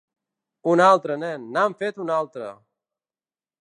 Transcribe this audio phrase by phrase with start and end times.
[0.71, 2.53] Un altre, nen, n'han fet un altre!